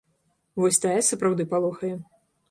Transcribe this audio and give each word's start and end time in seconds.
Вось 0.61 0.79
тая 0.85 0.95
сапраўды 1.09 1.45
палохае. 1.51 1.91